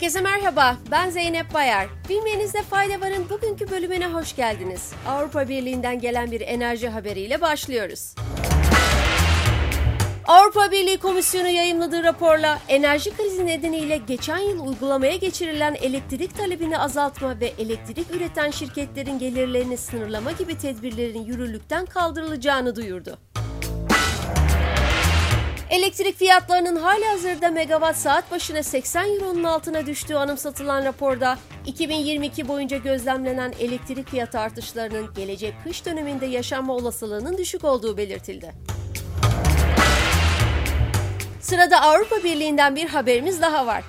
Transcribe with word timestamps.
Herkese 0.00 0.20
merhaba, 0.20 0.76
ben 0.90 1.10
Zeynep 1.10 1.54
Bayar. 1.54 1.88
Bilmenizde 2.08 2.62
fayda 2.62 3.00
varın 3.00 3.28
bugünkü 3.30 3.70
bölümüne 3.70 4.06
hoş 4.06 4.36
geldiniz. 4.36 4.92
Avrupa 5.08 5.48
Birliği'nden 5.48 6.00
gelen 6.00 6.30
bir 6.30 6.40
enerji 6.40 6.88
haberiyle 6.88 7.40
başlıyoruz. 7.40 8.14
Avrupa 10.26 10.70
Birliği 10.70 10.98
Komisyonu 10.98 11.48
yayımladığı 11.48 12.02
raporla 12.02 12.58
enerji 12.68 13.16
krizi 13.16 13.46
nedeniyle 13.46 13.96
geçen 13.96 14.38
yıl 14.38 14.66
uygulamaya 14.66 15.16
geçirilen 15.16 15.74
elektrik 15.74 16.36
talebini 16.36 16.78
azaltma 16.78 17.40
ve 17.40 17.52
elektrik 17.58 18.10
üreten 18.10 18.50
şirketlerin 18.50 19.18
gelirlerini 19.18 19.76
sınırlama 19.76 20.32
gibi 20.32 20.58
tedbirlerin 20.58 21.24
yürürlükten 21.24 21.86
kaldırılacağını 21.86 22.76
duyurdu. 22.76 23.18
Elektrik 25.70 26.16
fiyatlarının 26.16 26.76
hali 26.76 27.04
hazırda 27.04 27.50
megawatt 27.50 27.96
saat 27.96 28.30
başına 28.30 28.62
80 28.62 29.08
euronun 29.08 29.44
altına 29.44 29.86
düştüğü 29.86 30.14
anımsatılan 30.14 30.84
raporda 30.84 31.38
2022 31.66 32.48
boyunca 32.48 32.76
gözlemlenen 32.76 33.52
elektrik 33.60 34.08
fiyat 34.08 34.34
artışlarının 34.34 35.14
gelecek 35.14 35.54
kış 35.64 35.86
döneminde 35.86 36.26
yaşanma 36.26 36.74
olasılığının 36.74 37.38
düşük 37.38 37.64
olduğu 37.64 37.96
belirtildi. 37.96 38.52
Sırada 41.40 41.82
Avrupa 41.82 42.16
Birliği'nden 42.24 42.76
bir 42.76 42.88
haberimiz 42.88 43.42
daha 43.42 43.66
var. 43.66 43.84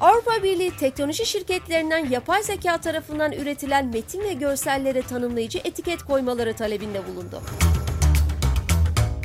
Avrupa 0.00 0.42
Birliği 0.42 0.76
teknoloji 0.76 1.26
şirketlerinden 1.26 2.10
yapay 2.10 2.42
zeka 2.42 2.78
tarafından 2.78 3.32
üretilen 3.32 3.86
metin 3.86 4.20
ve 4.20 4.32
görsellere 4.32 5.02
tanımlayıcı 5.02 5.58
etiket 5.64 6.02
koymaları 6.02 6.56
talebinde 6.56 7.06
bulundu. 7.08 7.42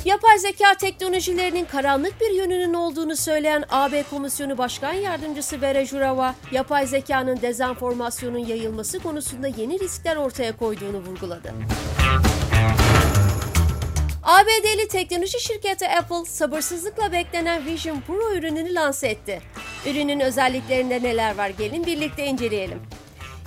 Yapay 0.04 0.38
zeka 0.38 0.74
teknolojilerinin 0.74 1.64
karanlık 1.64 2.20
bir 2.20 2.30
yönünün 2.30 2.74
olduğunu 2.74 3.16
söyleyen 3.16 3.64
AB 3.70 4.02
Komisyonu 4.10 4.58
Başkan 4.58 4.92
Yardımcısı 4.92 5.60
Vera 5.60 5.84
Jourova, 5.84 6.34
yapay 6.52 6.86
zekanın 6.86 7.40
dezenformasyonun 7.40 8.38
yayılması 8.38 8.98
konusunda 8.98 9.48
yeni 9.48 9.80
riskler 9.80 10.16
ortaya 10.16 10.56
koyduğunu 10.56 10.98
vurguladı. 10.98 11.52
ABD'li 14.22 14.88
teknoloji 14.88 15.40
şirketi 15.40 15.88
Apple 15.88 16.24
sabırsızlıkla 16.24 17.12
beklenen 17.12 17.66
Vision 17.66 18.00
Pro 18.00 18.34
ürününü 18.34 18.74
lanse 18.74 19.08
etti. 19.08 19.42
Ürünün 19.86 20.20
özelliklerinde 20.20 21.02
neler 21.02 21.36
var 21.36 21.48
gelin 21.48 21.86
birlikte 21.86 22.26
inceleyelim. 22.26 22.82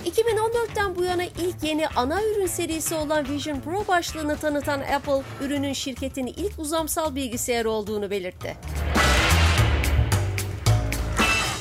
2014'ten 0.04 0.96
bu 0.96 1.04
yana 1.04 1.24
ilk 1.24 1.62
yeni 1.62 1.88
ana 1.88 2.22
ürün 2.22 2.46
serisi 2.46 2.94
olan 2.94 3.28
Vision 3.28 3.60
Pro 3.60 3.88
başlığını 3.88 4.36
tanıtan 4.36 4.80
Apple, 4.80 5.22
ürünün 5.46 5.72
şirketin 5.72 6.26
ilk 6.26 6.58
uzamsal 6.58 7.14
bilgisayarı 7.14 7.70
olduğunu 7.70 8.10
belirtti. 8.10 8.56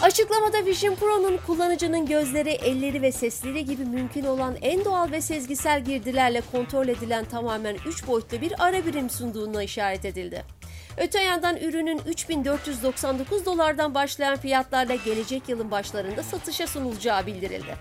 Açıklamada 0.01 0.65
Vision 0.65 0.95
Pro'nun 0.95 1.39
kullanıcının 1.47 2.05
gözleri, 2.05 2.49
elleri 2.49 3.01
ve 3.01 3.11
sesleri 3.11 3.65
gibi 3.65 3.85
mümkün 3.85 4.25
olan 4.25 4.55
en 4.61 4.85
doğal 4.85 5.11
ve 5.11 5.21
sezgisel 5.21 5.85
girdilerle 5.85 6.41
kontrol 6.51 6.87
edilen 6.87 7.25
tamamen 7.25 7.77
3 7.87 8.07
boyutlu 8.07 8.41
bir 8.41 8.53
ara 8.65 8.85
birim 8.85 9.09
sunduğuna 9.09 9.63
işaret 9.63 10.05
edildi. 10.05 10.45
Öte 10.97 11.21
yandan 11.21 11.57
ürünün 11.57 12.01
3499 12.07 13.45
dolardan 13.45 13.93
başlayan 13.95 14.37
fiyatlarla 14.37 14.95
gelecek 14.95 15.49
yılın 15.49 15.71
başlarında 15.71 16.23
satışa 16.23 16.67
sunulacağı 16.67 17.25
bildirildi. 17.25 17.75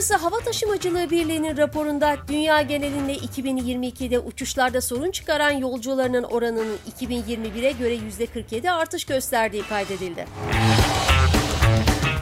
Uluslararası 0.00 0.24
Hava 0.24 0.40
Taşımacılığı 0.44 1.10
Birliği'nin 1.10 1.56
raporunda 1.56 2.16
dünya 2.28 2.62
genelinde 2.62 3.14
2022'de 3.16 4.18
uçuşlarda 4.18 4.80
sorun 4.80 5.10
çıkaran 5.10 5.50
yolcularının 5.50 6.22
oranının 6.22 6.76
2021'e 7.00 7.72
göre 7.72 7.94
%47 7.94 8.70
artış 8.70 9.04
gösterdiği 9.04 9.62
kaydedildi. 9.62 10.26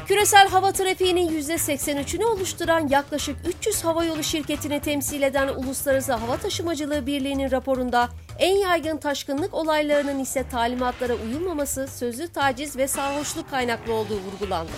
Küresel 0.07 0.49
hava 0.49 0.73
trafiğinin 0.73 1.41
%83'ünü 1.41 2.25
oluşturan 2.25 2.89
yaklaşık 2.89 3.37
300 3.49 3.85
havayolu 3.85 4.23
şirketini 4.23 4.81
temsil 4.81 5.23
eden 5.23 5.49
Uluslararası 5.49 6.13
Hava 6.13 6.37
Taşımacılığı 6.37 7.07
Birliği'nin 7.07 7.51
raporunda 7.51 8.09
en 8.39 8.57
yaygın 8.57 8.97
taşkınlık 8.97 9.55
olaylarının 9.55 10.19
ise 10.19 10.49
talimatlara 10.49 11.15
uyulmaması, 11.15 11.89
sözlü 11.89 12.29
taciz 12.29 12.77
ve 12.77 12.89
sarhoşluk 12.89 13.51
kaynaklı 13.51 13.93
olduğu 13.93 14.19
vurgulandı. 14.21 14.73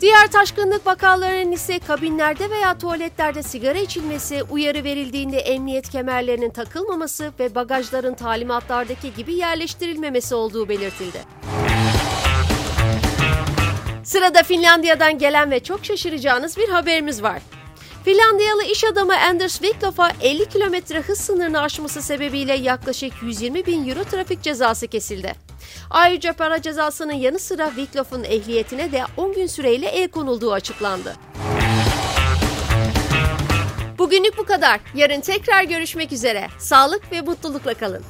Diğer 0.00 0.32
taşkınlık 0.32 0.86
vakalarının 0.86 1.52
ise 1.52 1.78
kabinlerde 1.78 2.50
veya 2.50 2.78
tuvaletlerde 2.78 3.42
sigara 3.42 3.78
içilmesi, 3.78 4.42
uyarı 4.42 4.84
verildiğinde 4.84 5.38
emniyet 5.38 5.90
kemerlerinin 5.90 6.50
takılmaması 6.50 7.32
ve 7.38 7.54
bagajların 7.54 8.14
talimatlardaki 8.14 9.14
gibi 9.14 9.34
yerleştirilmemesi 9.34 10.34
olduğu 10.34 10.68
belirtildi. 10.68 11.18
Sırada 14.04 14.42
Finlandiya'dan 14.42 15.18
gelen 15.18 15.50
ve 15.50 15.60
çok 15.60 15.84
şaşıracağınız 15.84 16.56
bir 16.56 16.68
haberimiz 16.68 17.22
var. 17.22 17.42
Finlandiyalı 18.04 18.64
iş 18.64 18.84
adamı 18.84 19.14
Anders 19.30 19.58
Wiklof'a 19.58 20.10
50 20.22 20.44
km 20.44 20.94
hız 21.06 21.18
sınırını 21.18 21.60
aşması 21.60 22.02
sebebiyle 22.02 22.54
yaklaşık 22.54 23.12
120 23.22 23.66
bin 23.66 23.88
euro 23.88 24.04
trafik 24.04 24.42
cezası 24.42 24.86
kesildi. 24.86 25.43
Ayrıca 25.90 26.32
para 26.32 26.62
cezasının 26.62 27.12
yanı 27.12 27.38
sıra 27.38 27.68
Wiklof'un 27.68 28.24
ehliyetine 28.24 28.92
de 28.92 29.04
10 29.16 29.32
gün 29.32 29.46
süreyle 29.46 29.86
el 29.86 30.08
konulduğu 30.08 30.52
açıklandı. 30.52 31.14
Bugünlük 33.98 34.38
bu 34.38 34.44
kadar. 34.44 34.80
Yarın 34.94 35.20
tekrar 35.20 35.64
görüşmek 35.64 36.12
üzere. 36.12 36.48
Sağlık 36.58 37.12
ve 37.12 37.20
mutlulukla 37.20 37.74
kalın. 37.74 38.02